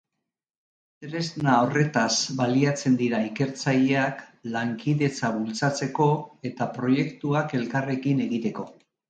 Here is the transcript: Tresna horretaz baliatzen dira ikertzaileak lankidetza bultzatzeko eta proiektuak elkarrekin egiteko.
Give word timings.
Tresna 1.03 1.51
horretaz 1.65 2.13
baliatzen 2.39 2.95
dira 3.01 3.19
ikertzaileak 3.25 4.25
lankidetza 4.57 5.31
bultzatzeko 5.37 6.09
eta 6.53 6.71
proiektuak 6.81 7.57
elkarrekin 7.63 8.27
egiteko. 8.29 8.69